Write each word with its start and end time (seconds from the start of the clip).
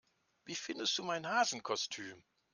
Wie 0.45 0.55
findest 0.55 0.97
du 0.97 1.03
mein 1.03 1.27
Hasenkostüm? 1.27 2.23